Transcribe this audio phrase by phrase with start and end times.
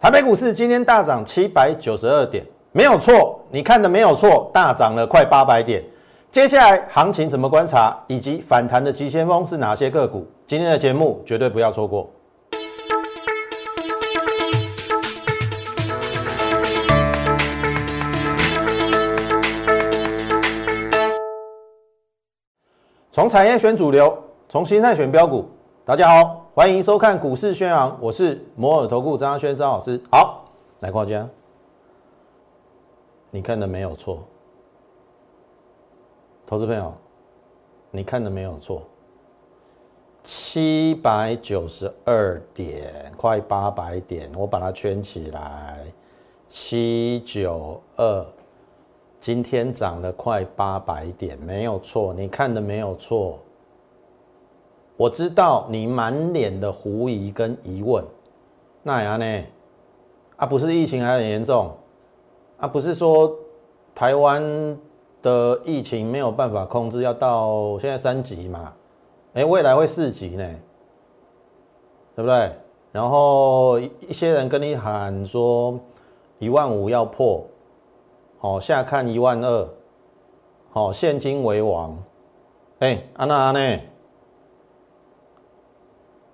[0.00, 5.84] 台北股市今天大涨七百九十二点，没有错，你看的没有错，大涨了快八百点。
[6.30, 10.24] 接下来行情怎么观察，以及反弹的急先锋是哪些个股？
[10.46, 12.08] 今天的节目绝对不要错过。
[23.10, 24.16] 从产业选主流，
[24.48, 25.50] 从心态选标股。
[25.84, 29.96] 大家好，欢迎收看股市宣扬，我是摩尔投顾张轩张老师。
[30.10, 30.44] 好，
[30.80, 31.24] 来光家，
[33.30, 34.24] 你看的没有错，
[36.44, 36.92] 投资朋友，
[37.92, 38.82] 你看的没有错，
[40.24, 45.78] 七百九十二点，快八百点，我把它圈起来，
[46.48, 48.26] 七九二，
[49.20, 53.38] 今天涨了快八百点，没有错，你看的没有错。
[54.98, 58.04] 我知道你满脸的狐疑跟疑问，
[58.82, 59.44] 那样呢？
[60.36, 61.70] 啊，不是疫情还很严重，
[62.56, 63.32] 啊，不是说
[63.94, 64.42] 台湾
[65.22, 68.72] 的疫情没有办法控制，要到现在三级嘛？
[69.34, 70.44] 哎，未来会四级呢，
[72.16, 72.50] 对不对？
[72.90, 75.78] 然后一些人跟你喊说
[76.40, 77.46] 一万五要破，
[78.40, 79.68] 好，下看一万二，
[80.70, 81.96] 好，现金为王，
[82.80, 83.80] 哎，安娜安呢？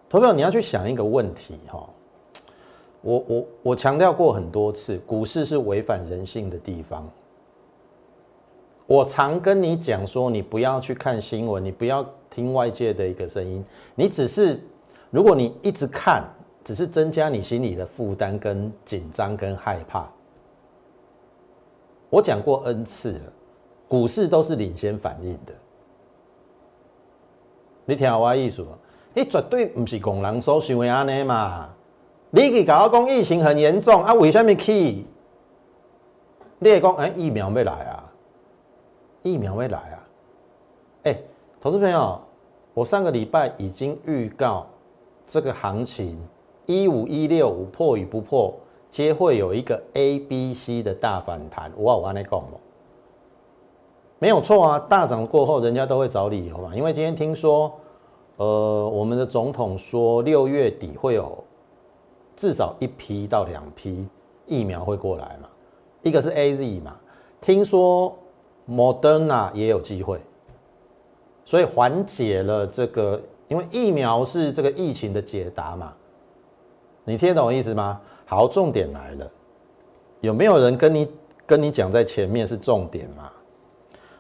[0.09, 1.89] 投票，你要去想一个问题哈，
[3.01, 7.09] 我我我强调过很多次，股市是违反人性的地方。
[8.87, 14.61] 我常跟你讲说，你不要去看新闻，你不要听外界的一个声音，你只是
[15.11, 16.23] 如果你一直看，
[16.63, 20.09] 只是增加你心里的负担、跟紧张、跟害怕。
[22.11, 23.33] 我讲过 N 次了，
[23.89, 25.53] 股市都是领先反应的。
[27.87, 28.79] 你听我意思吗？
[29.15, 31.69] 你绝对不是工人所想的安尼嘛？
[32.31, 34.13] 你去搞我讲疫情很严重啊？
[34.15, 35.07] 为什么去？
[36.59, 38.05] 你会讲哎，疫苗没来啊？
[39.23, 39.97] 疫苗没来啊？
[41.05, 41.17] 哎，
[41.61, 42.21] 投资朋友，
[42.75, 44.67] 我上个礼拜已经预告
[45.25, 46.19] 这个行情
[46.67, 48.53] 一五一六五破与不破，
[48.91, 51.71] 皆会有一个 A、B、C 的大反弹。
[51.77, 52.59] 我有安尼讲吗？
[54.19, 54.79] 没有错啊！
[54.89, 56.75] 大涨过后，人家都会找理由嘛。
[56.75, 57.73] 因为今天听说。
[58.37, 61.43] 呃，我们的总统说六月底会有
[62.35, 64.07] 至少一批到两批
[64.47, 65.49] 疫苗会过来嘛，
[66.03, 66.97] 一个是 A Z 嘛，
[67.41, 68.17] 听说
[68.69, 70.21] Moderna 也有机会，
[71.45, 75.95] 所以缓解了这个，因为疫苗是这个疫情的解答嘛，
[77.05, 78.01] 你听懂意思吗？
[78.27, 79.31] 好，重点来了，
[80.21, 81.09] 有没有人跟你
[81.47, 83.31] 跟你讲在前面是重点嘛？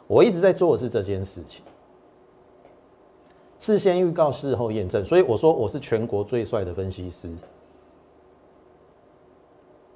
[0.06, 1.64] 我一直在做的是这件事情。
[3.64, 7.30] 事先预告，事后验证，所以我说我是全国最帅的分析师。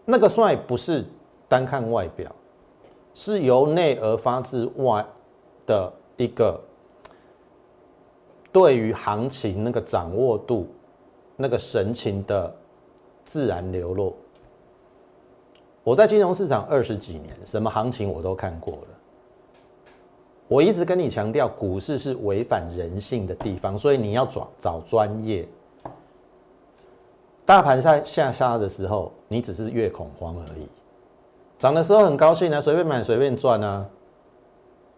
[0.06, 1.04] 那个帅不是
[1.46, 2.34] 单看外表，
[3.12, 5.04] 是由内而发自外
[5.66, 6.58] 的一个
[8.50, 10.66] 对于行情那个掌握度、
[11.36, 12.56] 那个神情的
[13.26, 14.16] 自然流露。
[15.84, 18.87] 我在金融市场二十几年，什么行情我都看过了。
[20.48, 25.46] 我一直跟你强调，股市是违反人性的地方，所以你要找找专业。
[27.44, 30.64] 大盘在下杀的时候，你只是越恐慌而已；
[31.58, 33.86] 涨的时候很高兴啊，随便买随便赚啊。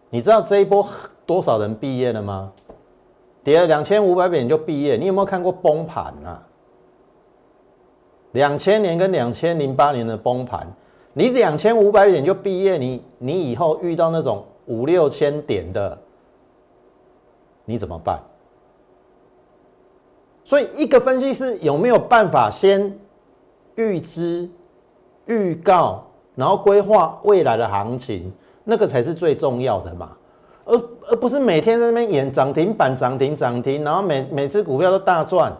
[0.08, 0.86] 你知道这一波
[1.26, 2.52] 多少人毕业了吗？
[3.42, 6.40] 跌了两千五百点就毕业，你有没有看过崩盘啊？
[8.32, 10.64] 两千年跟两千零八年的崩盘，
[11.12, 14.44] 你两千五百点就毕业，你你以后遇到那种。
[14.70, 15.98] 五六千点的，
[17.64, 18.20] 你怎么办？
[20.44, 22.96] 所以，一个分析师有没有办法先
[23.74, 24.48] 预知、
[25.26, 26.04] 预告，
[26.36, 28.32] 然后规划未来的行情，
[28.62, 30.16] 那个才是最重要的嘛？
[30.64, 35.52] 而而不是每天在那边演涨停板、涨停、涨停，然后每每只股票都大赚。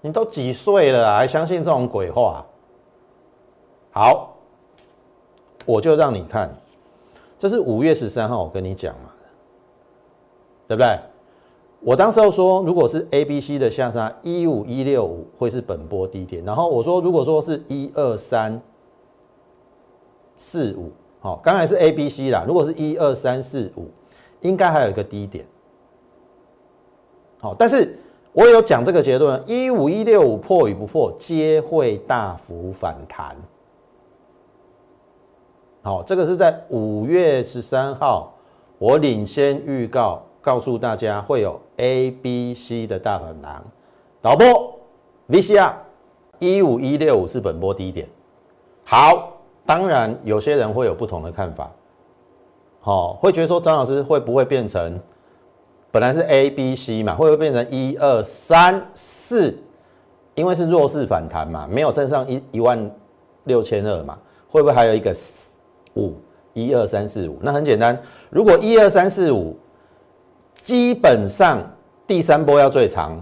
[0.00, 2.44] 你都几岁了，还相信这种鬼话？
[3.92, 4.36] 好，
[5.64, 6.52] 我就让你看。
[7.44, 9.10] 这是五月十三号，我跟你讲嘛，
[10.66, 10.98] 对不对？
[11.80, 16.42] 我当时候说，如果是 A、B、C 的下杀，一五一六五会是本波低点。
[16.42, 18.58] 然后我说，如果说是一二三
[20.38, 22.46] 四五，好，刚才是 A、B、C 啦。
[22.48, 23.88] 如果是一二三四五，
[24.40, 25.44] 应该还有一个低点。
[27.40, 27.98] 好，但是
[28.32, 33.36] 我有讲这个结论：一五一六五破与不破，皆会大幅反弹。
[35.84, 38.32] 好，这个是在五月十三号，
[38.78, 43.62] 我领先预告告诉大家会有 A、B、C 的大反弹。
[44.22, 44.80] 导播
[45.28, 45.74] ，VCR，
[46.38, 48.08] 一五一六五是本波低点。
[48.82, 49.34] 好，
[49.66, 51.70] 当然有些人会有不同的看法，
[52.80, 54.98] 好，会觉得说张老师会不会变成
[55.90, 59.54] 本来是 A B C 嘛，会不会变成一二三四？
[60.34, 62.90] 因为是弱势反弹嘛，没有挣上一一万
[63.44, 65.12] 六千二嘛，会不会还有一个
[65.96, 66.14] 五
[66.52, 67.38] 一二三四五？
[67.40, 68.00] 那很简单，
[68.30, 69.56] 如果一二三四五，
[70.54, 71.60] 基本上
[72.06, 73.20] 第三波要最长。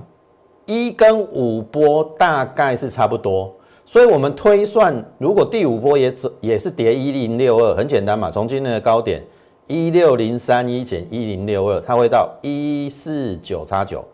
[0.64, 3.52] 一跟五波大概是差不多，
[3.84, 9.20] 所以我们推算，如果第五波也只也是跌一零六二，很简单嘛，从今天的高点
[9.66, 14.04] 一六零三一减一零六二，它会到一四九叉九，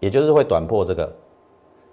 [0.00, 1.10] 也就是会短破这个，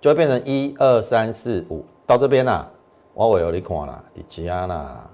[0.02, 2.70] 就会变成一二三四五，到这边啦，
[3.14, 5.10] 我我有你看啦，底加啦，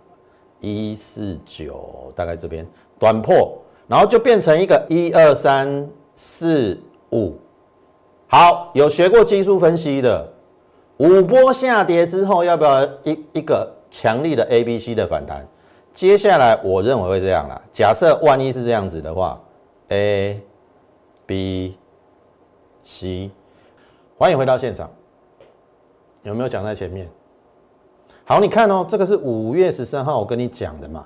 [0.63, 2.65] 一四九大概这边
[2.97, 6.81] 短破，然后就变成一个一二三四
[7.11, 7.35] 五。
[8.27, 10.31] 好，有学过技术分析的，
[10.97, 15.45] 五波下跌之后，要不要一一个强力的 A、B、C 的反弹？
[15.93, 17.61] 接下来我认为会这样啦。
[17.71, 19.39] 假设万一是这样子的话
[19.89, 20.41] ，A、
[21.25, 21.77] B、
[22.85, 23.29] C，
[24.17, 24.89] 欢迎回到现场，
[26.23, 27.07] 有没有讲在前面？
[28.25, 31.05] 好，你看哦，这个是五月十三号我跟你讲的嘛，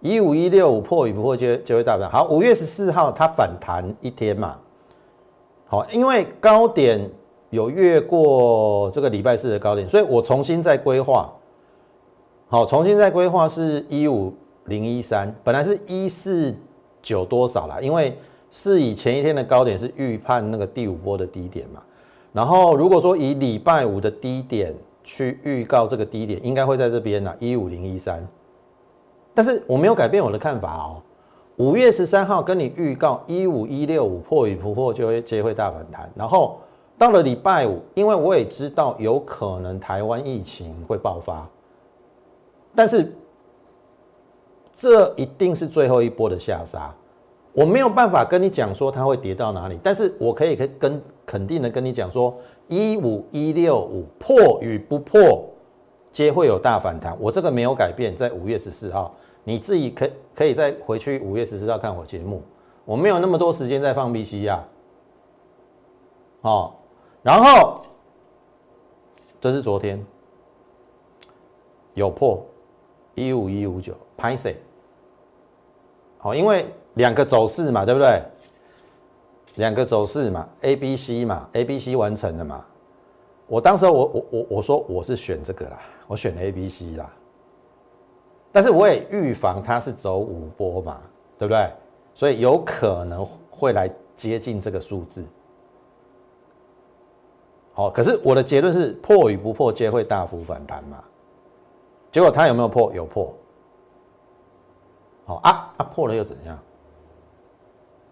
[0.00, 2.10] 一五一六五破与不破就就会大涨。
[2.10, 4.56] 好，五月十四号它反弹一天嘛。
[5.66, 7.08] 好，因为高点
[7.50, 11.32] 有越过这个礼拜四的高点，所以我重新再规划。
[12.48, 14.34] 好，重新再规划是一五
[14.64, 16.52] 零一三，本来是一四
[17.00, 17.80] 九多少啦？
[17.80, 18.18] 因为
[18.50, 21.80] 是以前一天的高点是预判那个第五波的低点嘛。
[22.32, 24.74] 然后如果说以礼拜五的低点
[25.06, 28.26] 去预告这个低点，应该会在这边呢，一五零一三。
[29.32, 31.00] 但是我没有改变我的看法哦。
[31.58, 36.58] 五月十三号跟你预告一五一六五破与不破就会接会大反弹，然后
[36.98, 41.48] 到了礼拜五，因为我也知道有可能台湾疫情会爆发，
[42.74, 43.14] 但是
[44.72, 46.94] 这一定是最后一波的下杀，
[47.52, 52.36] 我没有办法跟你讲说它会跌到哪里，但是我可以跟跟肯定的跟你讲说
[52.68, 55.44] 一五一六五破与不破
[56.12, 59.14] 皆会有大反弹，我这个没有改变，在五月十四号。
[59.44, 62.42] 你自己可可以再回去五月十四号看我节目，
[62.84, 64.64] 我没有那么多时间在放 B C 呀。
[66.42, 66.80] 好，
[67.22, 67.80] 然后
[69.40, 70.04] 这是昨天
[71.94, 72.44] 有破
[73.14, 74.56] 一五一五九 p i c
[76.18, 78.20] 好，因为两个走势嘛，对不对？
[79.56, 82.64] 两个走势嘛，A B C 嘛，A B C 完成了嘛。
[83.46, 87.10] 我当时我我我我说我是选这个啦，我选 A B C 啦。
[88.52, 91.00] 但是我也预防它是走五波嘛，
[91.38, 91.70] 对不对？
[92.14, 95.24] 所以有可能会来接近这个数字。
[97.74, 101.04] 好，可是我的结论是破与不破皆会大幅反弹嘛。
[102.10, 102.92] 结果它有没有破？
[102.94, 103.34] 有破。
[105.26, 106.58] 好啊啊，破了又怎样？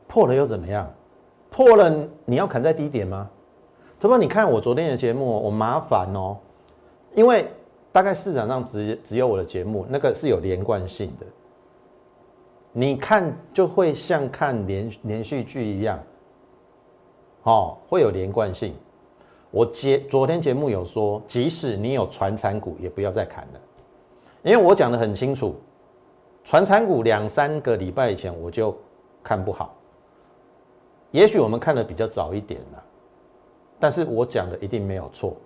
[0.07, 0.93] 破了又怎么样？
[1.55, 3.31] 破了你要砍在低点吗？
[4.01, 6.37] 他说：“你看我昨天的节目，我麻烦哦，
[7.15, 7.47] 因为。”
[7.95, 11.25] 大概市场上只只有我的节目，那个是有连贯性的。
[12.73, 15.97] 你看就会像看连连续剧一样，
[17.45, 18.75] 哦，会有连贯性。
[19.53, 23.61] 我节昨天节目有说，即使你有传产股，也不要再砍了，
[24.43, 25.55] 因为我讲的很清楚，
[26.43, 28.77] 传产股两三个礼拜以前我就
[29.23, 29.73] 看不好。
[31.15, 32.83] 也许我们看的比较早一点了，
[33.79, 35.37] 但是我讲的一定没有错。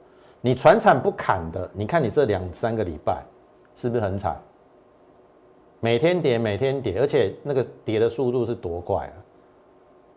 [0.41, 3.23] 你船产不砍的，你看你这两三个礼拜
[3.75, 4.41] 是不是很惨？
[5.81, 9.13] 每天跌，每天跌，而且那个跌的速度是多快啊！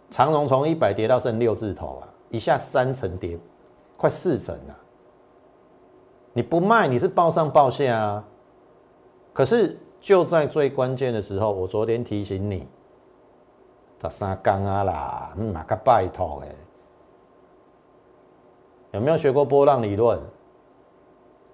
[0.09, 3.37] 长荣从一百跌到剩六字头啊，一下三成跌，
[3.97, 4.71] 快四成啊！
[6.31, 8.25] 你不卖，你是报上报下啊。
[9.33, 12.65] 可是就在最关键的时候，我昨天提醒你，
[14.01, 16.55] 十三缸啊啦，嗯，马个拜托诶。
[18.91, 20.19] 有没有学过波浪理论？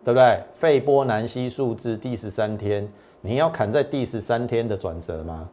[0.03, 0.41] 对不对？
[0.53, 2.89] 费波南西数字第十三天，
[3.19, 5.49] 你要砍在第十三天的转折吗？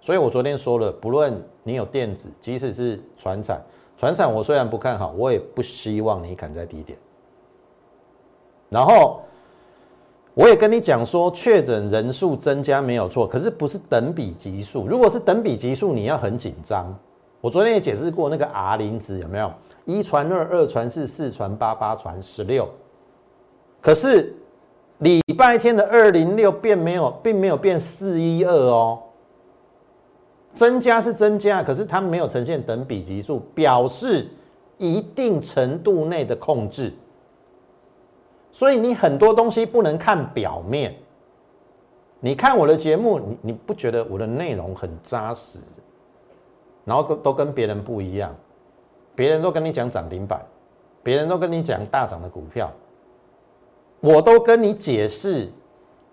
[0.00, 3.62] 所以我昨天说了，不论你有电子，即使是船产，
[3.96, 6.98] 船产我虽然不看好，我也不希望你砍在低点。
[8.70, 9.20] 然后
[10.34, 14.86] 我也跟你讲说，确诊人数增加没有错，可是不是等比级数。
[14.86, 16.94] 如果是等比级数，你要很紧张。
[17.40, 19.52] 我昨天也解释过那个 R 零值有没有？
[19.84, 22.66] 一传二，二传四，四传八，八传十六。
[23.80, 24.34] 可是
[24.98, 28.98] 礼拜天的二零六并没有，并没有变四一二哦。
[30.54, 34.28] 增加是增加，可是它没有呈现等比级数，表示
[34.78, 36.92] 一定程度内的控制。
[38.52, 40.94] 所以你很多东西不能看表面。
[42.20, 45.58] 你看我的节目，你你不觉得我的内容很扎实，
[46.84, 48.32] 然后都都跟别人不一样，
[49.16, 50.40] 别人都跟你讲涨停板，
[51.02, 52.70] 别人都跟你讲大涨的股票，
[53.98, 55.50] 我都跟你解释，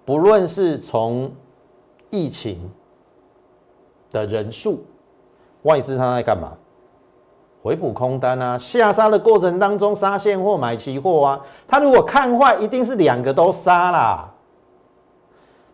[0.04, 1.32] 不论是从
[2.10, 2.72] 疫情
[4.12, 4.84] 的人数，
[5.64, 6.58] 外资他在干嘛？
[7.62, 14.34] 回补空单啊，下杀的过程当中杀现货买期货啊，他如果看坏，一定是两个都杀啦。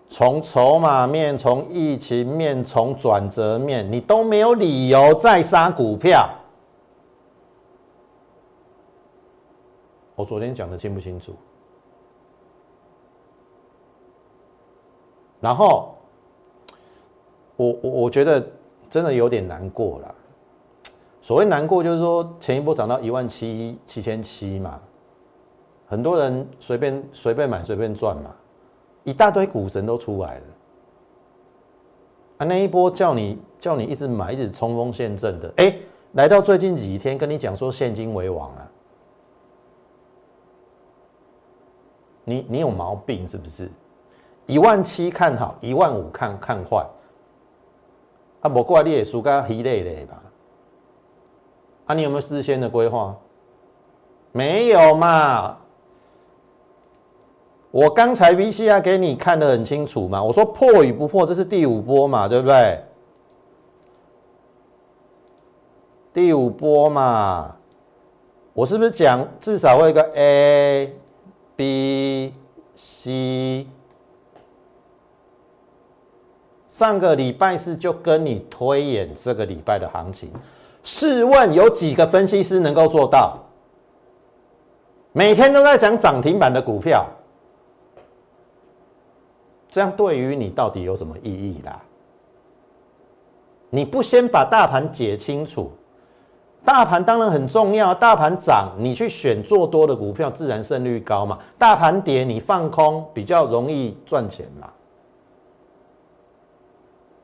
[0.08, 6.30] 从筹码面、从疫情面、从转折面，你都没有理由再杀股票。
[10.16, 11.34] 我昨天讲的清不清楚？
[15.42, 15.94] 然后，
[17.56, 18.44] 我我我觉得
[18.90, 20.16] 真的有点难过了。
[21.26, 24.80] 所谓难过，就是说前一波涨到一万七七千七嘛，
[25.88, 28.30] 很多人随便随便买随便赚嘛。
[29.04, 30.44] 一大堆股神都出来了
[32.38, 32.46] 啊！
[32.46, 35.76] 那一波叫你叫你一直买，一直冲锋陷阵的，哎，
[36.12, 38.70] 来到最近几天跟你讲说现金为王啊，
[42.24, 43.68] 你你有毛病是不是？
[44.46, 46.86] 一万七看好，一万五看看坏，
[48.42, 50.22] 啊，不怪你也输个稀累累吧？
[51.86, 53.16] 啊，你有没有事先的规划？
[54.32, 55.58] 没有嘛？
[57.72, 62.82] 我刚才 V C R 给你看的很清楚嘛，我说破与不破，这是第五波嘛，对不对？
[66.14, 67.54] 第五波嘛，
[68.54, 70.96] 我是不是讲至少会一个 A、
[71.58, 72.34] B、
[72.76, 73.68] C？
[76.70, 80.30] 上个礼拜四就跟你推演这个礼拜的行情，
[80.86, 83.38] 试问有几个分析师能够做到？
[85.12, 87.06] 每天都在讲涨停板的股票。
[89.68, 91.82] 这样对于你到底有什么意义啦？
[93.72, 95.72] 你不先把大盘解清楚，
[96.64, 101.40] 大盘当然很重要，大盘涨你去选做多的股票，自然胜率高嘛。
[101.58, 104.70] 大盘跌你放空比较容易赚钱嘛。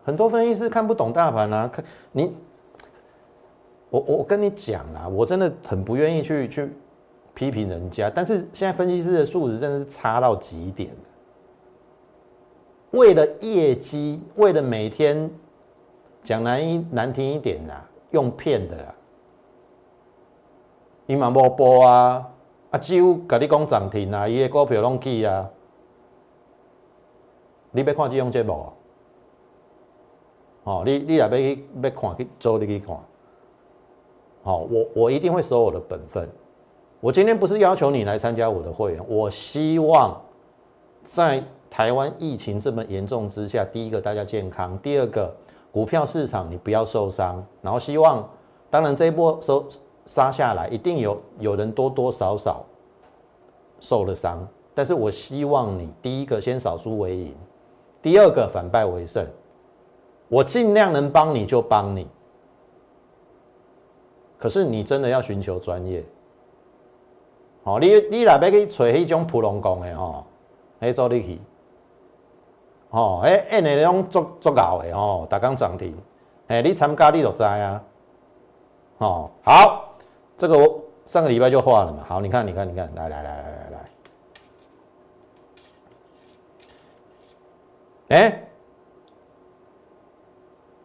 [0.03, 2.35] 很多分析师看不懂大盘啊，看你，
[3.91, 6.73] 我我跟你讲啊，我真的很不愿意去去
[7.35, 10.89] 批评人家，但是现在分析师的素质真的是差到极点
[12.91, 15.29] 为了业绩，为了每天
[16.23, 17.73] 讲难一难听一点的，
[18.11, 18.95] 用骗的啦，
[21.07, 22.29] 伊嘛无波啊，
[22.71, 25.49] 啊，只有甲你讲涨停啊，伊的股票拢起啊，
[27.71, 28.73] 你要看这种节目啊？
[30.63, 32.95] 哦，你你也要去要看去做你去看，
[34.43, 36.29] 好，我我一定会守我的本分。
[36.99, 40.19] 我今天不是要求你来参加我的会员，我希望
[41.03, 41.43] 在。
[41.73, 45.33] 台湾疫情这么严重之下，第一个大家健康，第二个
[45.71, 47.41] 股票市场你不要受伤。
[47.61, 48.29] 然后希望，
[48.69, 49.65] 当然这一波收
[50.05, 52.65] 杀下来，一定有有人多多少少
[53.79, 54.45] 受了伤。
[54.73, 57.33] 但是我希望你第一个先少输为赢，
[58.01, 59.25] 第二个反败为胜。
[60.27, 62.05] 我尽量能帮你就帮你，
[64.41, 66.03] 可是你真的要寻求专业。
[67.63, 70.25] 哦，你你来要去找迄种普通工的吼，
[70.79, 71.39] 来做你去。
[72.89, 75.95] 哦，哎，按那种做做搞的哦，大刚涨停，
[76.47, 77.83] 哎，你参加你就知啊。
[78.97, 79.93] 哦，好，
[80.35, 82.03] 这个我上个礼拜就画了嘛。
[82.07, 83.69] 好，你看，你看，你看，来来来来来
[88.09, 88.47] 来，哎，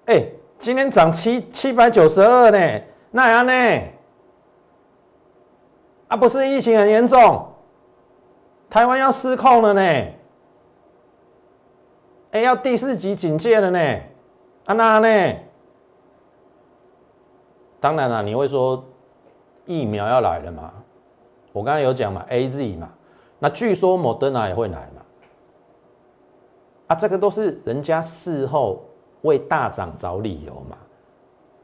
[0.06, 0.26] 哎，
[0.58, 2.82] 今天涨七七百九十二呢，
[3.16, 3.52] 那样呢？
[6.08, 7.48] 啊，不是疫情很严重，
[8.68, 9.80] 台湾要失控了呢。
[12.32, 13.78] 哎，要第四级警戒了呢，
[14.66, 15.36] 啊那呢？
[17.80, 18.84] 当然了，你会说
[19.64, 20.70] 疫苗要来了嘛？
[21.54, 22.90] 我刚才有讲嘛，A Z 嘛，
[23.38, 25.02] 那据说莫德纳也会来嘛？
[26.88, 28.84] 啊，这个都是人家事后
[29.22, 30.76] 为大涨找理由嘛？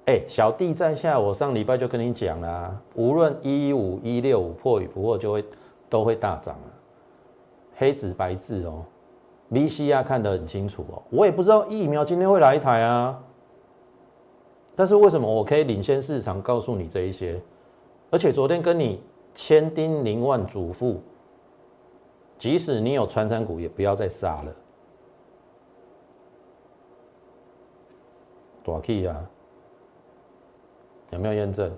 [0.06, 5.44] 哎，小弟在下，我上礼拜就跟你讲啦，无论一五一六五破与不破，就会
[5.88, 6.68] 都会大涨啊，
[7.76, 8.84] 黑纸白字哦。
[9.50, 13.22] V C R 看得很清楚哦，我也不知道疫苗今天会来一台啊。
[14.74, 17.38] 但是为什么我可以领先市场告诉你这一些？
[18.10, 19.02] 而且昨天跟你
[19.34, 20.96] 千叮咛万嘱咐，
[22.38, 24.54] 即使你有传产股，也不要再杀了。
[28.64, 29.30] 短 K 啊，
[31.12, 31.70] 有没有验证？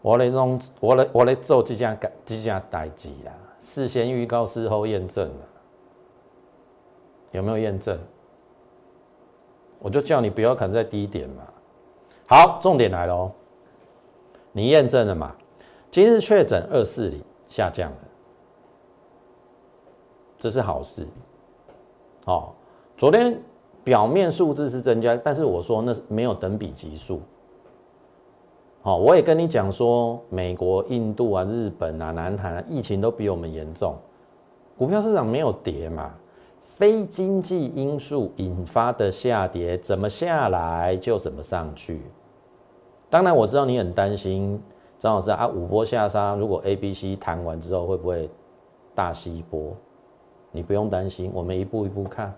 [0.00, 5.46] 我来弄，我来我来做这件改这件代志啦，事先预告，事后验证了，
[7.30, 7.96] 有没有验证？
[9.78, 11.44] 我就叫你不要砍在低点嘛。
[12.26, 13.32] 好，重点来了哦，
[14.50, 15.36] 你验证了嘛？
[15.90, 17.98] 今日确诊二四零下降了，
[20.38, 21.06] 这是好事。
[22.24, 22.52] 哦，
[22.96, 23.40] 昨天
[23.84, 27.20] 表面数字是增加，但是我说那是没有等比级数。
[28.84, 33.94] 好，我也跟你讲说，美国、印度啊、日本啊、南韩啊，疫情都比我们严重，
[34.76, 36.12] 股票市场没有跌嘛？
[36.74, 42.00] 非经济因素引发的下跌，怎么下来就怎么上去。
[43.08, 44.60] 当然我知道你很担心
[44.98, 48.28] 张老师啊，五波下杀，如果 A、B、C 谈完之后会不会
[48.96, 49.76] 大吸一波？
[50.50, 52.34] 你不用担心，我们一步一步看。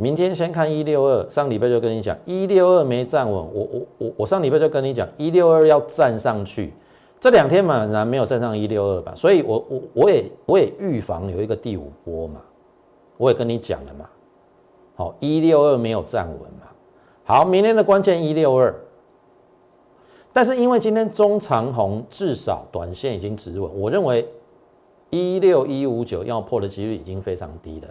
[0.00, 6.72] 明天先看一六二，上礼拜就跟你讲一六二没站稳，我我我我上礼拜就跟你讲一六二要站上去，
[7.18, 12.40] 这两天嘛，然没有站上一六二吧，所以我我我也我也预防有一个第五波嘛，
[13.16, 14.08] 我也跟你讲了嘛，
[14.94, 16.68] 好一六二没有站稳嘛，
[17.24, 18.72] 好，明天的关键一六二，
[20.32, 24.26] 但是因为今天中长红至少短线已经止稳，我认为。
[25.10, 27.88] 一六一五九要破的几率已经非常低了，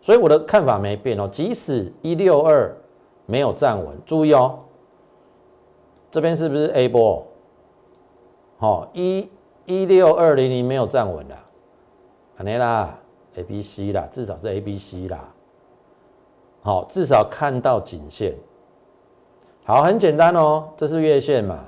[0.00, 1.28] 所以我的看法没变哦。
[1.28, 2.74] 即使一六二
[3.26, 4.58] 没有站稳，注意哦，
[6.10, 7.26] 这边是不是 A 波？
[8.58, 9.30] 好，一
[9.66, 11.36] 一六二零零没有站稳的，
[12.36, 12.98] 肯定啦
[13.36, 15.32] ，A B C 啦，至少是 A B C 啦。
[16.62, 18.34] 好，至少看到颈线。
[19.64, 21.64] 好，很简单哦，这是月线嘛？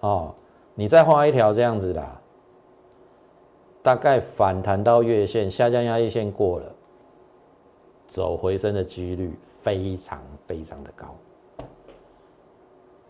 [0.00, 0.34] 哦，
[0.74, 2.02] 你再画一条这样子的。
[3.82, 6.73] 大概反弹到月线，下降压力线过了，
[8.14, 11.12] 走回升的几率非常非常的高。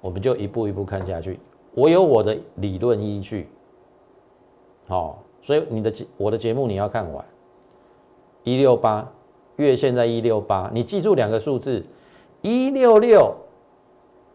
[0.00, 1.38] 我们就一步一步看下去。
[1.74, 3.46] 我有我的理论依据，
[4.86, 7.22] 好，所以你的节我的节目你要看完。
[8.44, 9.06] 一六八
[9.56, 11.84] 月线在一六八，你记住两个数字，
[12.40, 13.34] 一六六，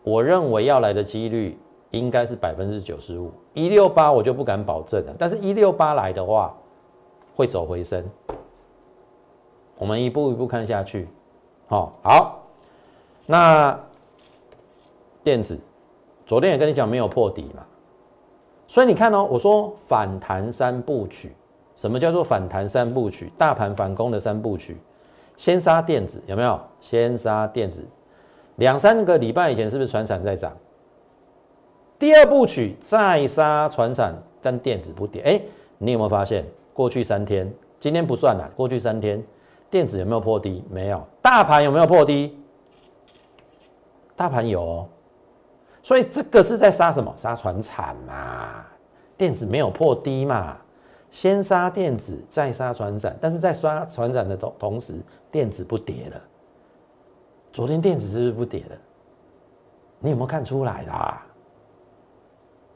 [0.04, 1.58] 我认为要来的几率。
[1.92, 5.16] 应该是百分之九十五，一六八我就不敢保证了。
[5.18, 6.56] 但是，一六八来的话，
[7.36, 8.06] 会走回升。
[9.80, 11.08] 我们一步一步看下去。
[11.68, 12.44] 好，好，
[13.26, 13.80] 那
[15.24, 15.60] 电子
[16.28, 17.64] 昨天也跟你讲没有破底嘛，
[18.68, 21.34] 所以你看哦，我说反弹三部曲，
[21.76, 23.32] 什么叫做反弹三部曲？
[23.38, 24.78] 大盘反攻的三部曲，
[25.38, 26.60] 先杀电子有没有？
[26.82, 27.86] 先杀电子，
[28.58, 30.52] 两三个礼拜以前是不是船产在涨？
[31.98, 35.22] 第二部曲再杀船产，但电子不跌。
[35.22, 35.42] 哎，
[35.78, 38.50] 你有没有发现过去三天，今天不算了。
[38.56, 39.22] 过去三天，
[39.70, 40.64] 电子有没有破低？
[40.70, 41.06] 没有。
[41.22, 42.38] 大盘有没有破低？
[44.16, 44.88] 大盘有。
[45.82, 47.14] 所以这个是在杀什么？
[47.16, 48.66] 杀船产嘛。
[49.18, 50.58] 电子没有破低嘛？
[51.10, 53.18] 先杀电子，再杀船产。
[53.20, 54.96] 但是在杀船产的同同时，
[55.32, 56.22] 电子不跌了。
[57.52, 58.76] 昨天电子是不是不跌了？
[60.00, 61.22] 你有没有看出来啦？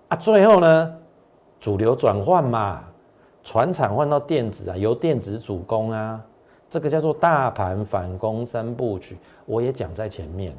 [0.09, 0.95] 啊最后呢，
[1.59, 2.83] 主流转换嘛，
[3.43, 6.21] 船产换到电子啊，由电子主攻啊，
[6.73, 10.57] 这个叫做大盘反攻三部曲，我也讲在前面。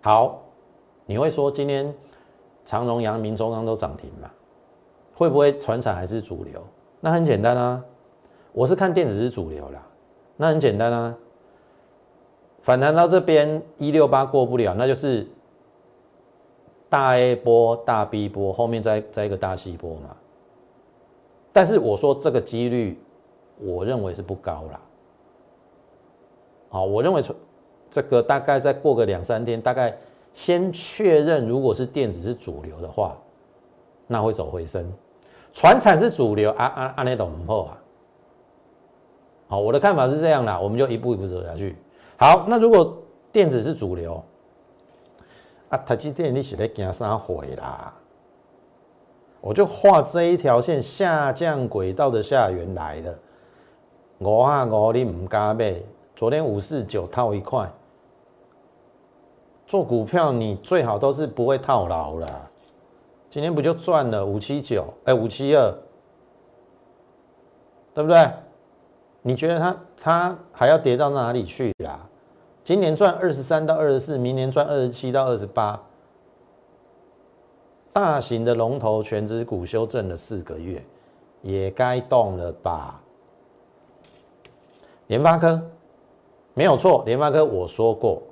[0.00, 0.40] 好，
[1.04, 1.94] 你会说今天
[2.64, 4.30] 长荣、阳明、中钢都涨停嘛？
[5.14, 6.64] 会不会船产还是主流？
[6.98, 7.84] 那很简单啊，
[8.54, 9.86] 我是看电子是主流啦。
[10.38, 11.14] 那很简单啊，
[12.62, 15.26] 反弹到这边一六八过不了，那就是。
[16.88, 20.16] 大 A 波、大 B 波，后面再再一个大 C 波嘛。
[21.52, 22.96] 但是我说这个几率，
[23.58, 24.80] 我认为是不高啦。
[26.68, 27.22] 好，我认为
[27.90, 29.96] 这个大概再过个两三天，大概
[30.34, 33.16] 先确认，如果是电子是主流的话，
[34.06, 34.90] 那会走回升。
[35.52, 37.78] 船产是主流，啊啊啊，那懂不啊？
[39.48, 41.76] 好，我的看法是这样啦，我们就一步一步走下去。
[42.18, 42.96] 好，那如果
[43.32, 44.22] 电子是主流。
[45.68, 47.92] 啊，台积电你是在惊啥毁啦？
[49.40, 53.18] 我就画这一条线下降轨道的下缘来了。
[54.18, 55.74] 五啊五你唔加买，
[56.14, 57.70] 昨天五四九套一块，
[59.66, 62.50] 做股票你最好都是不会套牢了。
[63.28, 64.86] 今天不就赚了五七九？
[65.04, 65.74] 哎，五七二，
[67.92, 68.30] 对不对？
[69.20, 72.08] 你觉得它它还要跌到哪里去啦？
[72.64, 75.82] 今年赚二十三到二十四，明年赚二十七到二十八。
[77.92, 80.82] 大型的龙头全指股修正了四个月，
[81.42, 83.02] 也该动了吧？
[85.06, 85.60] 联发科
[86.54, 88.22] 没有错，联发科我说过，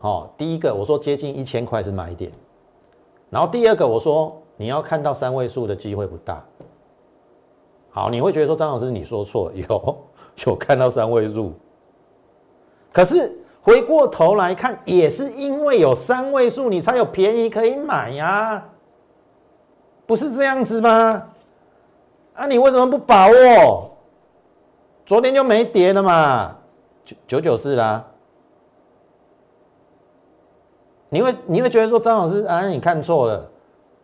[0.00, 2.30] 哦，第一个我说接近一千块是买点，
[3.30, 6.44] 然后第二个，我说你要看到三位数的机会不大。
[7.90, 9.96] 好，你会觉得说张老师你说错，有
[10.46, 11.52] 有看到三位数，
[12.92, 13.32] 可是
[13.62, 18.62] 回过头来看，也是因为有三位数，你才有便宜可以买呀，
[20.06, 21.28] 不是这样子吗？
[22.34, 23.93] 啊，你为什么不把握？
[25.06, 26.56] 昨天就没跌了嘛，
[27.04, 28.04] 九九九四啦。
[31.10, 33.48] 你会你会觉得说张老师啊，你看错了，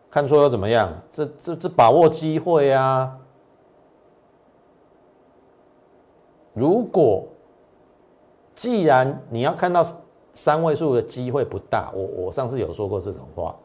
[0.09, 0.93] 看错又怎么样？
[1.09, 3.17] 这这这把握机会啊！
[6.53, 7.25] 如果
[8.53, 9.83] 既然你要看到
[10.33, 13.55] 三位数的机会不大，我我上次有说过这种话，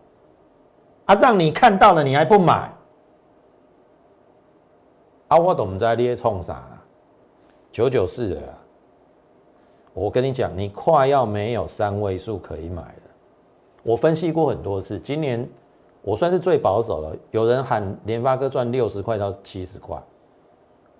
[1.05, 2.73] 啊，让你看到了你还不买，
[5.29, 6.67] 啊，我懂在冲啥？
[7.77, 8.41] 九九四的，
[9.93, 13.03] 我跟你讲，你快要没有三位数可以买了。
[13.83, 15.47] 我分析过很多次，今年
[16.01, 17.15] 我算是最保守了。
[17.33, 20.03] 有人喊联发科赚六十块到七十块，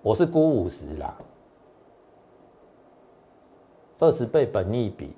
[0.03, 1.17] 我是估五十啦，
[3.97, 5.15] 二十倍本益比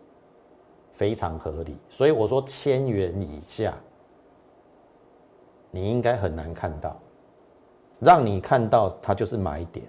[0.93, 3.77] 非常合理，所以我说千元以下，
[5.71, 6.97] 你应该很难看到，
[7.99, 9.85] 让你看到它就是买点。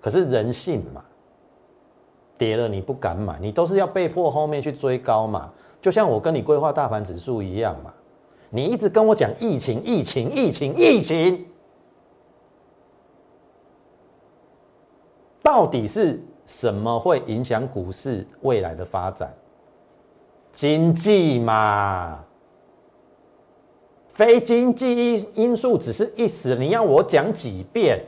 [0.00, 1.04] 可是人性嘛，
[2.36, 5.52] 跌了你不敢买，你都是要被迫后面去追高嘛。
[5.80, 7.92] 就像我跟你规划大盘指数一样嘛，
[8.50, 11.46] 你一直跟我讲疫情、疫情、疫情、疫情，
[15.42, 19.32] 到底是什么会影响股市未来的发展？
[20.52, 22.24] 经济嘛，
[24.08, 28.02] 非经济因因素只是一时，你要我讲几遍？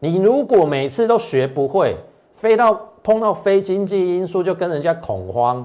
[0.00, 1.96] 你如果每次都学不会，
[2.36, 5.64] 飞到碰到非经济因素就跟人家恐慌，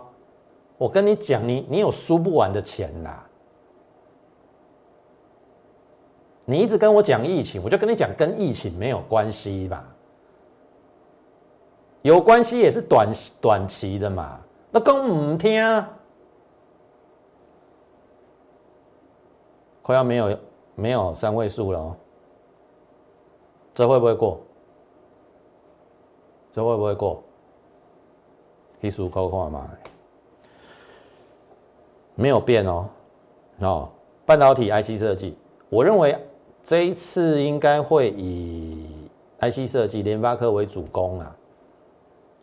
[0.77, 3.23] 我跟你讲，你你有输不完的钱啦。
[6.45, 9.85] 你一直跟我讲疫情，我就跟你讲跟疫情没有关系吧？
[12.01, 14.39] 有关系也是短短期的嘛。
[14.69, 15.85] 那更唔听，
[19.81, 20.39] 快要没有
[20.75, 21.95] 没有三位数了哦。
[23.73, 24.39] 这会不会过？
[26.51, 27.23] 这会不会过？
[28.81, 29.69] 技术高看嘛，
[32.15, 32.85] 没有变哦。
[33.59, 33.89] 哦，
[34.25, 35.37] 半导体 IC 设计，
[35.69, 36.17] 我认为
[36.63, 39.09] 这一次应该会以
[39.39, 41.35] IC 设计、联发科为主攻啊。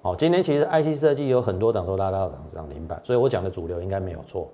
[0.02, 4.48] 哦，今天其实 IC 设计有很多档都拉到涨涨停板，所以我讲的主流应该没有错。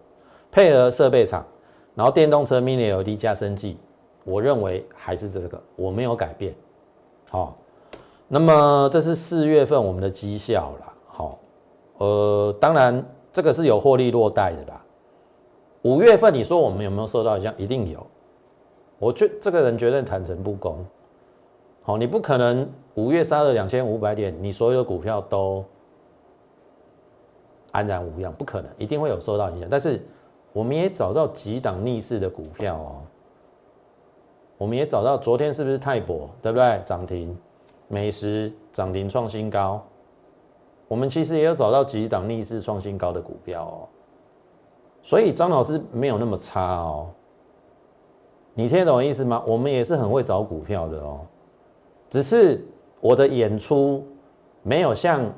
[0.51, 1.47] 配合设备厂，
[1.95, 3.79] 然后电动车 Mini LED 加升级，
[4.25, 6.53] 我认为还是这个，我没有改变。
[7.31, 7.57] 好，
[8.29, 10.93] 那么这是四月份我们的绩效啦。
[11.07, 11.39] 好，
[11.99, 14.83] 呃，当然这个是有获利落袋的啦。
[15.83, 17.55] 五月份你说我们有没有受到影响？
[17.57, 18.05] 一定有。
[18.99, 20.85] 我觉这个人绝对坦诚不公。
[21.83, 25.65] 好，你不可能五月杀了两千五百点，你所有的股票都
[27.71, 29.69] 安然无恙，不可能，一定会有受到影响。
[29.71, 30.05] 但是
[30.53, 33.03] 我们也找到几档逆势的股票哦。
[34.59, 36.81] 我们也找到昨天是不是泰博对不对？
[36.85, 37.37] 涨停，
[37.89, 39.85] 美食涨停创新高。
[40.89, 43.89] 我们其实也有找到几档逆势创新高的股票哦。
[45.03, 47.09] 所以张老师没有那么差哦。
[48.55, 49.43] 你听懂意思吗？
[49.47, 51.21] 我们也是很会找股票的哦。
[52.09, 52.65] 只是
[53.01, 54.07] 我的演出
[54.63, 55.31] 没有像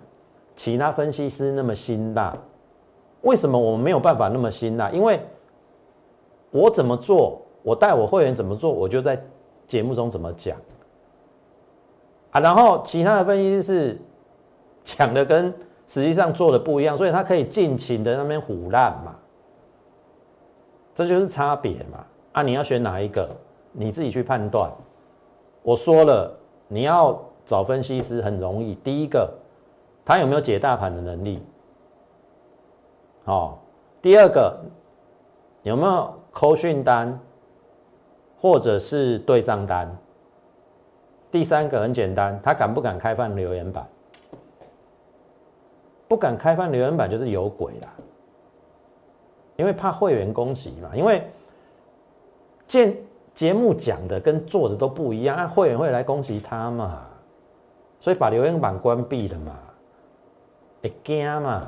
[0.55, 2.37] 其他分析师那么辛辣。
[3.23, 4.91] 为什么我们没有办法那么辛辣？
[4.91, 5.19] 因为
[6.51, 7.43] 我怎么做？
[7.63, 9.21] 我带我会员怎么做，我就在
[9.67, 10.57] 节目中怎么讲
[12.31, 12.41] 啊。
[12.41, 14.01] 然后其他的分析师
[14.83, 15.53] 讲的跟
[15.87, 19.15] 实际上做的不一样，所以他可以尽情的那边胡烂嘛。
[20.95, 22.05] 这就是差别嘛。
[22.33, 23.29] 啊，你要选哪一个，
[23.73, 24.71] 你自己去判断。
[25.63, 26.33] 我说了，
[26.69, 28.75] 你要找分析师很容易。
[28.77, 29.33] 第一个，
[30.05, 31.43] 他有没有解大盘的能力？
[33.25, 33.61] 好，
[34.01, 34.59] 第二个，
[35.63, 37.19] 有没有扣讯单？
[38.41, 39.91] 或者是对账单。
[41.31, 43.87] 第三个很简单，他敢不敢开放留言板？
[46.09, 47.93] 不敢开放留言板就是有鬼啦，
[49.57, 50.91] 因为怕会员攻击嘛。
[50.95, 51.23] 因为
[52.67, 52.97] 见
[53.35, 57.03] 节目讲的跟做的都不一样，啊，会员会来攻击他嘛，
[58.01, 59.53] 所以把留言板关闭了嘛，
[60.83, 61.67] 会惊嘛。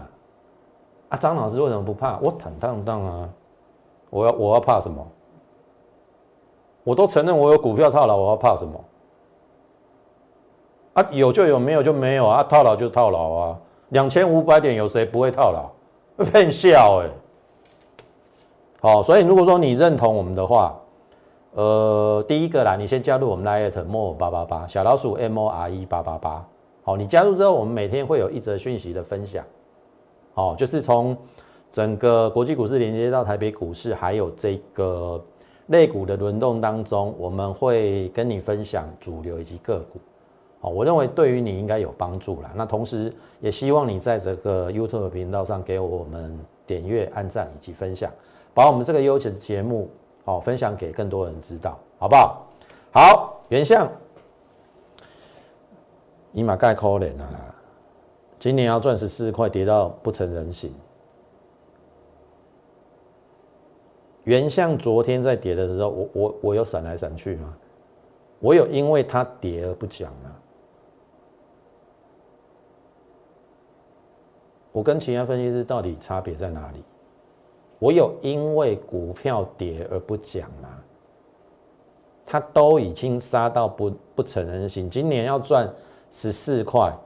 [1.11, 2.19] 啊，张老师为什么不怕？
[2.21, 3.29] 我坦荡荡啊，
[4.09, 5.07] 我要我要怕什么？
[6.85, 8.85] 我都承认我有股票套牢，我要怕什么？
[10.95, 12.43] 啊，有就有，没有就没有啊！
[12.43, 13.59] 套牢就套牢啊！
[13.91, 15.71] 两千五百点有谁不会套牢？
[16.25, 17.09] 骗笑哎！
[18.81, 20.77] 好，所以如果说你认同我们的话，
[21.53, 26.45] 呃，第一个啦，你先加入我们 Lite More 八八八小老鼠 M O R E 八八八。
[26.83, 29.45] 好，你加入之后，我们每天会有一则讯息的分享。
[30.35, 31.17] 好，就是从
[31.71, 35.23] 整个国际股市连接到台北股市，还有这个
[35.71, 39.99] 类股的轮动当中，我们会跟你分享主流以及个股。
[40.61, 42.51] 好，我认为对于你应该有帮助啦。
[42.55, 48.11] 那同时也希望你在这个 YouTube 频道上给我们点阅、按赞以及分享。
[48.53, 49.89] 把我们这个优质的节目，
[50.25, 52.47] 好分享给更多人知道，好不好？
[52.93, 53.89] 好，原相，
[56.33, 57.55] 尼玛盖可怜啊！
[58.41, 60.75] 今年要赚十四块，跌到不成人形。
[64.25, 67.57] 原相昨天在跌的时候，我我我有闪来闪去吗？
[68.39, 70.37] 我有因为它跌而不讲吗？
[74.73, 76.83] 我跟其他分析师到底差别在哪里？
[77.79, 80.69] 我有因为股票跌而不讲吗？
[82.25, 85.69] 它都已经杀到不不成人形，今年要赚
[86.11, 86.97] 十四块，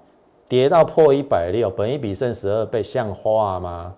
[0.47, 3.97] 跌到破一百六，本一比剩十二倍，像话吗？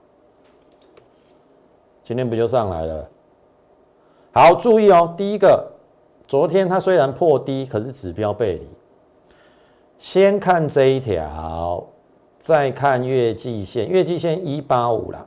[2.07, 3.11] 今天不就上来了？
[4.33, 5.67] 好，注意哦，第一个，
[6.29, 8.69] 昨天它虽然破低，可是指标背离。
[9.99, 11.85] 先看这一条，
[12.39, 15.27] 再看月季线，月季线一八五了。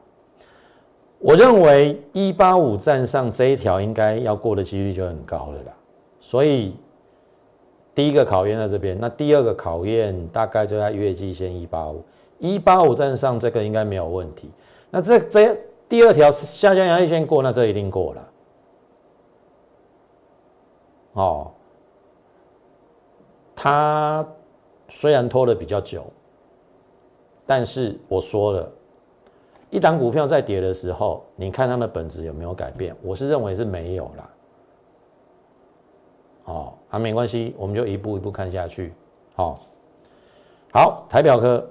[1.18, 5.74] 我认为一八五站上这一条应该要过的几率就很高了啦，
[6.22, 6.78] 所以
[7.94, 12.02] 第一个考验在这边，那第二个考验大概就在月季线一八五，
[12.38, 14.50] 一八五站上这个应该没有问题。
[14.89, 15.58] 那这这
[15.89, 18.30] 第二条下降压力线过，那这一定过了。
[21.13, 21.52] 哦，
[23.56, 24.25] 它
[24.88, 26.06] 虽然拖的比较久，
[27.45, 28.71] 但是我说了。
[29.71, 32.95] 一档股票在跌的时候，你看它的本质有没有改变？
[33.04, 34.30] 我是认为是没有啦。
[36.45, 38.91] 哦，啊，没关系，我们就一步一步看下去。
[39.36, 39.60] 好，
[40.73, 41.69] 好，台表科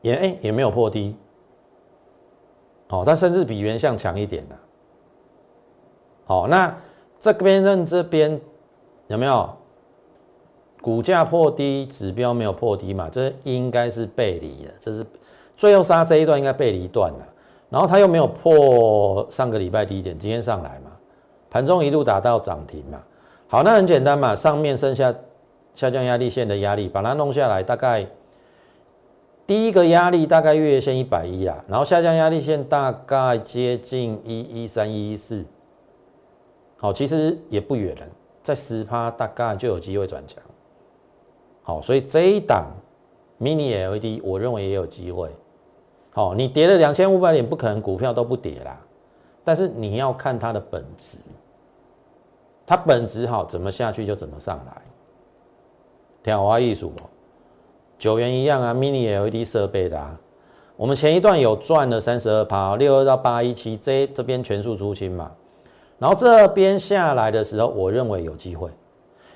[0.00, 1.14] 也哎也没有破低，
[2.88, 4.54] 哦，它甚至比原相强一点呢。
[6.26, 6.74] 好，那
[7.20, 8.40] 这边认这边
[9.08, 9.48] 有没有
[10.80, 13.08] 股价破低，指标没有破低嘛？
[13.10, 15.04] 这应该是背离的，这是。
[15.56, 17.24] 最后杀这一段应该背离断了，
[17.70, 20.90] 然后它又没有破上个礼拜低点，今天上来嘛，
[21.48, 23.00] 盘中一度达到涨停嘛。
[23.46, 25.14] 好，那很简单嘛，上面剩下
[25.76, 28.04] 下降压力线的压力，把它弄下来，大概
[29.46, 35.44] 第一个压力大概月线一百一啊，然后下降压力线大概接近一一三一一四，
[36.78, 38.06] 好，其实也不远了，
[38.42, 40.42] 在十趴大概就有机会转强。
[41.62, 42.70] 好，所以这一档
[43.38, 45.30] mini LED 我认为也有机会。
[46.10, 48.80] 好，你跌了两千五百点，不可能股票都不跌啦。
[49.42, 51.18] 但是你要看它的本质，
[52.64, 54.82] 它本质好，怎么下去就怎么上来。
[56.22, 57.10] 天华艺术哦，
[58.04, 60.14] 九元一样啊，mini LED 设备的啊。
[60.76, 65.32] 我们前一段有赚了三十二趴，六二到八一七，这这边全数出清嘛。
[65.98, 68.68] 然后这边下来的时候，我认为有机会，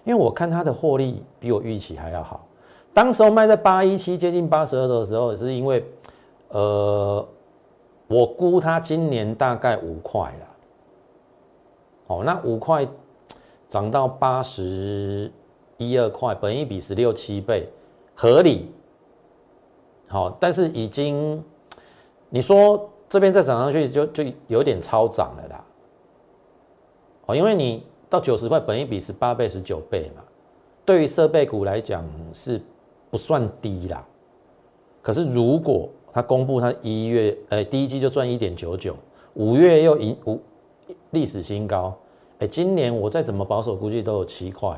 [0.04, 2.46] 因为我看它的获利比我预期还要好。
[2.92, 5.83] 当时候卖在八一七，接近八十二的时候，是因为。
[6.48, 7.26] 呃，
[8.07, 10.46] 我估它今年大概五块了。
[12.09, 12.87] 哦，那五块
[13.66, 15.33] 涨到八十
[15.78, 17.66] 一二块，本一比十六七倍，
[18.20, 18.68] 合理。
[20.09, 21.40] 好，但是已经
[22.31, 25.64] 你说这边再涨上去，就就有点超涨了啦。
[27.26, 30.24] 哦，因为你到九十块，本一比十八倍、十九倍嘛，
[30.85, 32.61] 对于设备股来讲是
[33.09, 34.04] 不算低啦。
[35.00, 38.96] 可是如果他公布他一月，哎，第一季就赚一点九九，
[39.35, 40.40] 五月又赢五
[41.11, 41.96] 历史新高，
[42.40, 44.76] 哎，今年我再怎么保守估计都有七块，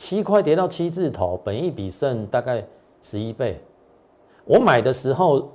[0.00, 2.66] 七块跌到七字头，本益比剩大概
[3.02, 3.60] 十一倍，
[4.46, 5.52] 我买的时候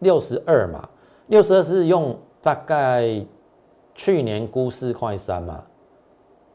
[0.00, 0.86] 六十二嘛，
[1.28, 3.24] 六十二是用大概
[3.94, 5.64] 去年估四块三嘛，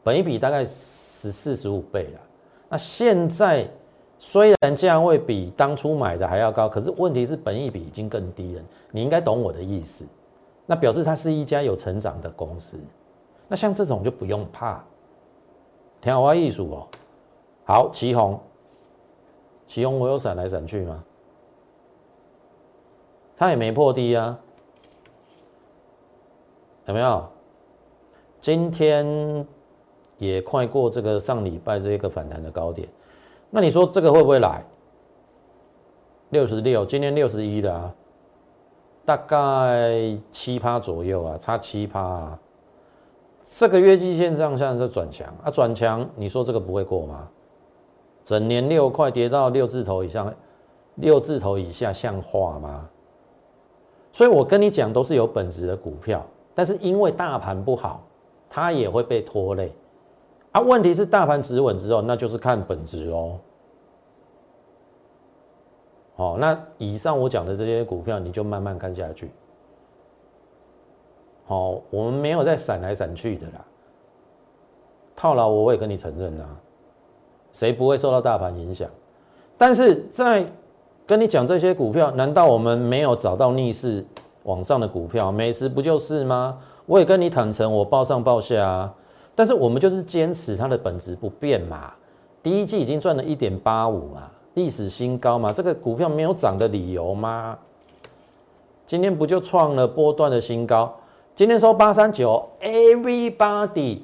[0.04, 2.20] 本益比大概十四十五倍了，
[2.68, 3.68] 那现在。
[4.24, 8.62] 虽然价位比当初买的还要高，可是问题是本益比已经更低了。
[8.92, 10.06] 你应该懂我的意思，
[10.64, 12.78] 那表示它是一家有成长的公司。
[13.48, 14.80] 那像这种就不用怕，
[16.02, 16.88] 天华艺术哦。
[17.64, 18.38] 好，旗红，
[19.66, 21.02] 旗红我有闪来闪去吗？
[23.36, 24.38] 它也没破低啊，
[26.86, 27.24] 有没有？
[28.40, 29.46] 今天
[30.18, 32.88] 也快过这个上礼拜这个反弹的高点。
[33.48, 34.64] 那你说这个会不会来？
[36.30, 37.94] 六十六，今天六十一的啊，
[39.04, 42.38] 大概七趴左右啊，差七趴啊。
[43.44, 47.28] 这个月季线上向在转强啊，转强，你说这个不会过吗？
[48.24, 50.32] 整年六块跌到六字头以上，
[50.94, 52.88] 六字头以下像话吗？
[54.12, 56.24] 所以我跟你讲，都是有本质的股票，
[56.54, 58.02] 但是因为大盘不好，
[58.48, 59.72] 它也会被拖累
[60.52, 60.60] 啊。
[60.60, 63.38] 问题是大盘止稳之后，那就是看本质喽。
[66.14, 69.30] 好，那以上我讲的这些股票，你就慢慢看下去。
[71.46, 73.64] 好，我们没有在闪来闪去的啦。
[75.14, 76.46] 套牢，我也跟你承认啊。
[77.52, 78.88] 谁不会受到大盘影响？
[79.58, 80.44] 但是在
[81.06, 84.04] 跟你讲这些股票，难道我们没有找到逆势
[84.44, 85.30] 往上的股票？
[85.30, 86.58] 美食不就是吗？
[86.86, 88.94] 我也跟你坦诚，我报上报下啊。
[89.34, 91.92] 但是我们就是坚持它的本质不变嘛。
[92.42, 97.58] 第一季已经赚了一点八五嘛，历史新高嘛，这个股票没有涨的理由吗？
[98.86, 100.92] 今天不就创了波段的新高？
[101.34, 104.00] 今天收八三九，Everybody，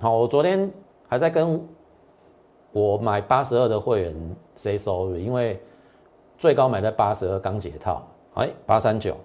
[0.00, 0.68] 好，我昨天
[1.06, 1.64] 还在跟
[2.72, 5.62] 我买八十二的会员 say sorry，因为
[6.36, 9.16] 最高买在八十二刚解套，哎，八三九，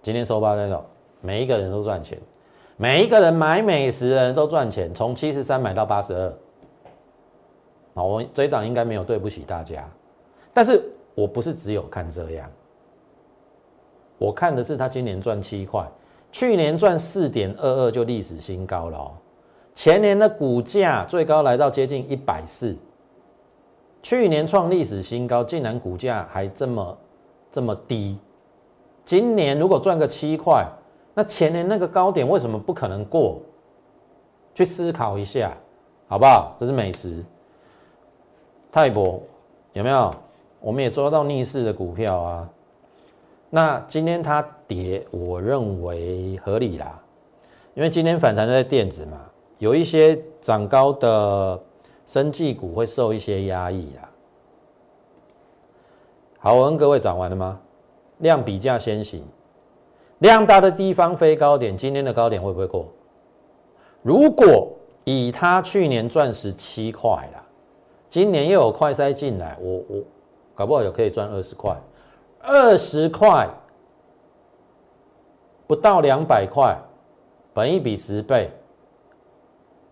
[0.00, 0.80] 今天收八三九，
[1.20, 2.16] 每一个人都赚钱，
[2.76, 6.32] 每一个人买美食的人都赚钱，从七十三买到八十二，
[7.94, 9.84] 好，我这一档应该没有对不起大家，
[10.54, 10.80] 但是
[11.16, 12.48] 我不是只有看这样，
[14.18, 15.84] 我看的是他今年赚七块。
[16.30, 19.12] 去年赚四点二二就历史新高了哦，
[19.74, 22.76] 前年的股价最高来到接近一百四，
[24.02, 26.98] 去年创历史新高，竟然股价还这么
[27.50, 28.18] 这么低。
[29.04, 30.66] 今年如果赚个七块，
[31.14, 33.40] 那前年那个高点为什么不可能过？
[34.54, 35.56] 去思考一下，
[36.08, 36.54] 好不好？
[36.58, 37.24] 这是美食。
[38.70, 39.22] 泰博
[39.72, 40.10] 有没有？
[40.60, 42.50] 我们也抓到逆势的股票啊。
[43.50, 47.00] 那今天它跌，我认为合理啦，
[47.74, 49.18] 因为今天反弹在电子嘛，
[49.58, 51.58] 有一些涨高的
[52.06, 54.08] 生技股会受一些压抑啦。
[56.38, 57.58] 好，我跟各位涨完了吗？
[58.18, 59.24] 量比价先行，
[60.18, 62.86] 量大的地方飞高点，今天的高点会不会过？
[64.02, 64.68] 如果
[65.04, 67.42] 以它去年赚十七块啦，
[68.10, 70.02] 今年又有快塞进来，我我
[70.54, 71.74] 搞不好也可以赚二十块。
[72.40, 73.48] 二十块
[75.66, 76.76] 不到两百块，
[77.52, 78.50] 本一比十倍，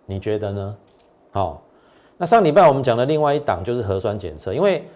[0.07, 0.77] 你觉得呢？
[1.33, 1.63] 好，
[2.17, 4.89] 那上礼拜我们讲的另外一档就是核酸检测，因为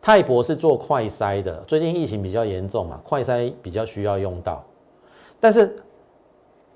[0.00, 4.64] 泰博是做快筛的，最近疫情比较严重嘛，快筛比较需要用到，
[5.38, 5.76] 但是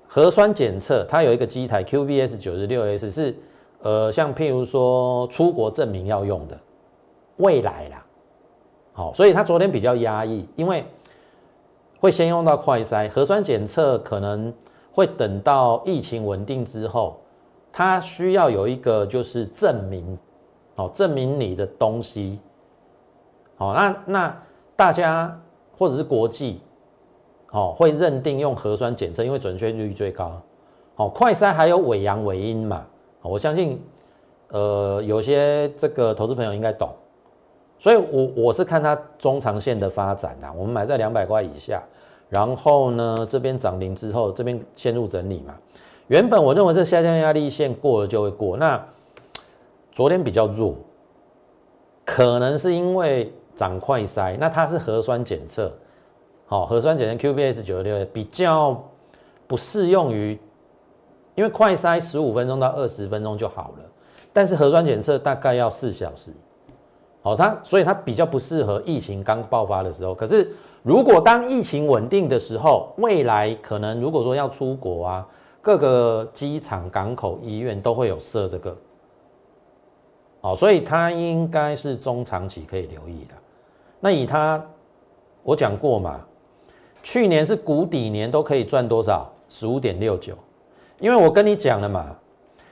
[0.07, 3.35] 核酸检测它有一个机台 QBS 九十六 S 是
[3.81, 6.59] 呃，像譬如说出国证明要用的，
[7.37, 8.05] 未来啦。
[8.99, 10.83] 好，所以他昨天比较压抑，因为
[12.01, 14.53] 会先用到快筛核酸检测，可能
[14.91, 17.17] 会等到疫情稳定之后，
[17.71, 20.17] 它需要有一个就是证明，
[20.75, 22.41] 哦，证明你的东西，
[23.55, 24.43] 好，那那
[24.75, 25.39] 大家
[25.77, 26.59] 或者是国际，
[27.51, 30.41] 哦，会认定用核酸检测，因为准确率最高，
[30.95, 32.85] 好，快筛还有伪阳伪阴嘛，
[33.21, 33.81] 我相信，
[34.49, 36.89] 呃，有些这个投资朋友应该懂。
[37.79, 40.51] 所以，我我是看它中长线的发展呐。
[40.53, 41.81] 我们买在两百块以下，
[42.27, 45.55] 然后呢，这边涨停之后，这边陷入整理嘛。
[46.07, 48.85] 原本我认为这下降压力线过了就会过，那
[49.93, 50.75] 昨天比较弱，
[52.03, 55.71] 可能是因为涨快筛，那它是核酸检测，
[56.47, 58.83] 好，核酸检测 QBS 九十六比较
[59.47, 60.37] 不适用于，
[61.33, 63.85] 因为快筛十五分钟到二十分钟就好了，
[64.33, 66.33] 但是核酸检测大概要四小时。
[67.21, 70.15] 好，它所以它比较不适合疫情刚爆发的时候。
[70.15, 70.49] 可是，
[70.83, 75.27] 如果当疫情稳定的时候，未来可能如果说要出国啊，
[75.61, 78.75] 各个机场、港口、医院都会有设这个。
[80.41, 83.35] 哦，所以它应该是中长期可以留意的。
[83.99, 84.65] 那以它，
[85.43, 86.21] 我讲过嘛，
[87.03, 89.29] 去年是谷底年，都可以赚多少？
[89.49, 90.33] 十五点六九。
[91.01, 92.15] 因为我跟你讲了嘛，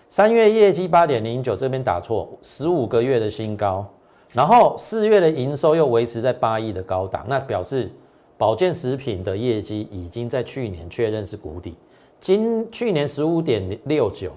[0.08, 3.86] 三月业绩八点零九，这边打错，十五个月的新高。
[4.32, 7.90] 然后四月的营收又维持在八亿的高档，那表示
[8.38, 11.76] 保健食品的业绩已经在去年确认是谷底。
[12.20, 14.32] 今去年十五点六九，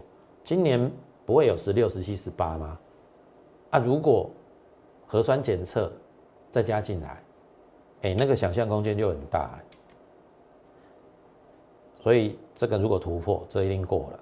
[0.45, 0.91] 今年
[1.27, 2.79] 不会有十六、十七、十八吗？
[3.71, 4.31] 啊，如果
[5.07, 5.93] 核酸检测
[6.51, 7.23] 再加进来，
[8.03, 9.59] 哎，那个想象空间就很大。
[12.03, 14.21] 所以这个如果突破，这一定过了。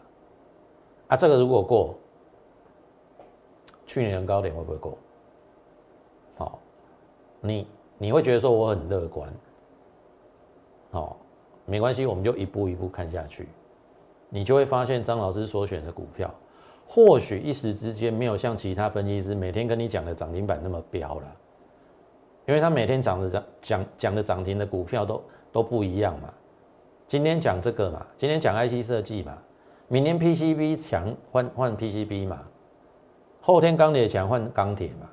[1.09, 1.95] 啊，这个如果过，
[3.87, 4.97] 去年高点会不会过？
[7.41, 7.67] 你
[7.99, 9.33] 你会觉得说我很乐观，
[10.91, 11.15] 哦，
[11.65, 13.49] 没关系，我们就一步一步看下去，
[14.29, 16.33] 你就会发现张老师所选的股票，
[16.87, 21.37] 或许一时之间没有像其他分析师每天跟你讲的涨停板那么飙了，
[22.47, 25.23] 因为他每天讲的涨讲讲的涨停的股票都
[25.53, 26.33] 都不一样嘛。
[27.07, 29.39] 今天讲这个嘛，今天讲 IC 设计嘛，
[29.87, 32.43] 明天 PCB 强换换 PCB 嘛，
[33.41, 35.09] 后天钢铁强换钢铁嘛，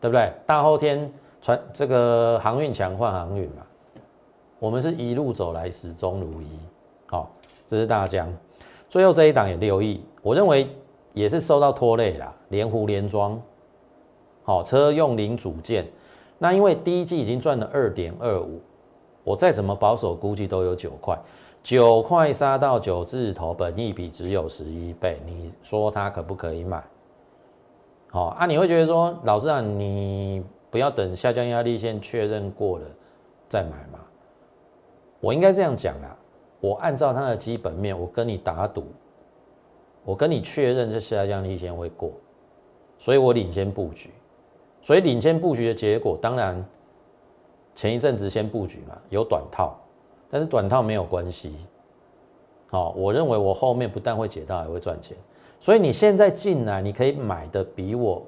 [0.00, 0.32] 对不对？
[0.46, 1.12] 大后天。
[1.46, 3.62] 传这个航运强换航运嘛，
[4.58, 6.46] 我们是一路走来始终如一，
[7.06, 7.30] 好，
[7.68, 8.28] 这是大疆。
[8.88, 10.68] 最后这一档也留意，我认为
[11.12, 12.34] 也是受到拖累啦。
[12.48, 13.40] 连湖连装，
[14.42, 15.86] 好，车用零组件，
[16.36, 18.60] 那因为第一季已经赚了二点二五，
[19.22, 21.16] 我再怎么保守估计都有九块，
[21.62, 26.82] 九块杀到九字头，本益比只有十一倍，你说它可不可以买？
[28.10, 30.42] 好啊，你会觉得说，老师啊，你。
[30.70, 32.86] 不要等下降压力线确认过了
[33.48, 34.00] 再买嘛。
[35.20, 36.16] 我应该这样讲啦，
[36.60, 38.84] 我按照它的基本面，我跟你打赌，
[40.04, 42.12] 我跟你确认这下降压力线会过，
[42.98, 44.10] 所以我领先布局。
[44.82, 46.64] 所以领先布局的结果，当然
[47.74, 49.76] 前一阵子先布局嘛，有短套，
[50.30, 51.56] 但是短套没有关系。
[52.68, 55.16] 好，我认为我后面不但会解套，还会赚钱。
[55.58, 58.24] 所以你现在进来，你可以买的比我。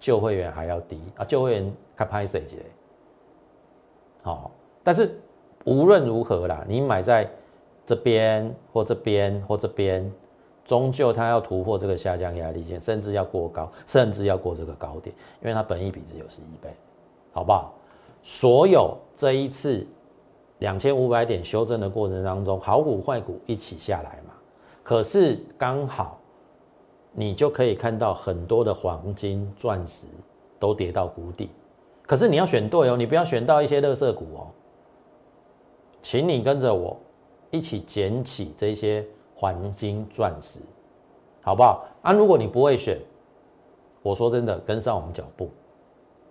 [0.00, 1.24] 旧会员还要低啊！
[1.24, 2.56] 旧会员开拍谁节？
[4.22, 4.50] 好，
[4.82, 5.14] 但是
[5.64, 7.30] 无论如何啦，你买在
[7.84, 10.10] 这边或这边或这边，
[10.64, 16.74] 终究它要突破这个下降压力线，甚至要过高，甚至要过这个高点，因为它本益比只有十一倍，
[17.32, 17.74] 好不好？
[18.22, 19.86] 所有这一次
[20.60, 24.32] 两千五百点修正的过程当中，好股坏股一起下来嘛，
[24.82, 26.19] 可是刚好。
[27.12, 30.06] 你就可以看到很多的黄金、钻石
[30.58, 31.50] 都跌到谷底，
[32.02, 34.46] 可是你要选对哦，你不要选到一些垃圾股哦。
[36.02, 36.96] 请你跟着我
[37.50, 39.04] 一起捡起这些
[39.34, 40.60] 黄金、钻石，
[41.42, 41.84] 好不好？
[42.02, 42.98] 啊，如果你不会选，
[44.02, 45.50] 我说真的，跟上我们脚步，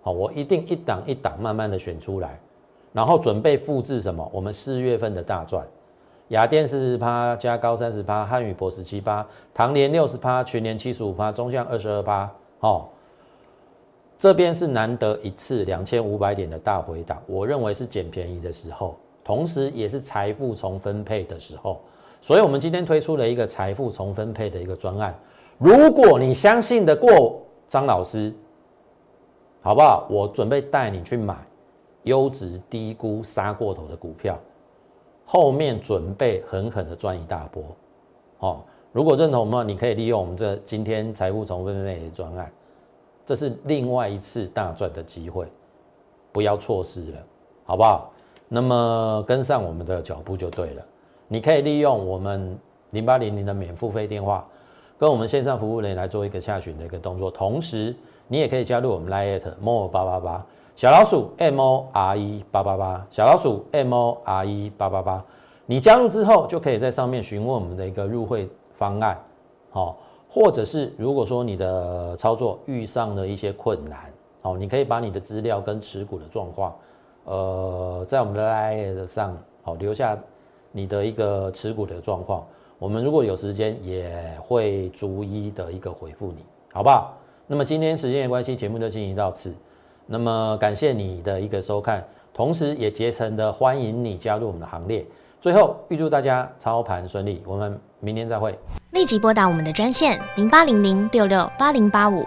[0.02, 2.40] 好，我一定一档一档慢慢的选出来，
[2.92, 4.28] 然后准备复制什么？
[4.32, 5.66] 我们四月份的大赚。
[6.30, 12.30] 雅电四十趴，加高三十趴，汉语博十七趴，唐联六十趴，全年七十五趴，中向二十二趴。
[12.60, 12.86] 哦，
[14.16, 21.80] 这边是难得一次两千五百点的大回档，我认为是捡便宜的时候，同时也是财富重分配的时候。
[22.20, 25.12] 所以，我们今天推出了一个财富重分配的一个专案。
[25.58, 28.32] 如果你相信得过张老师，
[29.62, 30.06] 好不好？
[30.08, 31.34] 我准备带你去买
[32.04, 34.38] 优质低估杀过头的股票。
[35.32, 37.62] 后面准备狠狠的赚一大波，
[38.40, 42.50] 哦，如果认同的话，你可以利用我们这今天财富重分配的专案，
[43.24, 45.46] 这是另外一次大赚的机会，
[46.32, 47.18] 不要错失了，
[47.64, 48.10] 好不好？
[48.48, 50.82] 那么跟上我们的脚步就对了。
[51.28, 52.58] 你可以利用我们
[52.90, 54.44] 零八零零的免付费电话，
[54.98, 57.94] 跟我们线上服务人员来做一个下询的一个动作，同时
[58.26, 60.46] 你也可以加入我们 Lite More 八八八。
[60.80, 65.22] 小老鼠 M O R E 八八八，小老鼠 M O R E 八八八，
[65.66, 69.22] 你加入之后就可以在上面询问我们的一个入会方案，
[69.68, 74.10] 好，或者是如果说你的操作遇上了一些困难，
[74.40, 76.74] 好，你可以把你的资料跟持股的状况，
[77.24, 80.18] 呃，在我们的 Line 上，好，留下
[80.72, 82.42] 你的一个持股的状况，
[82.78, 87.12] 我们如果有时间也会逐一的一个回复你，好不好？
[87.46, 89.54] 那么今天时间的关系，节目就进行到此。
[90.12, 92.04] 那么感谢你的一个收看，
[92.34, 95.06] 同时也竭诚的欢迎你加入我们的行列。
[95.40, 98.58] 最后预祝大家操盘顺利，我们明天再会。
[98.90, 102.26] 立即拨打我们的专线零八零零六六八零八五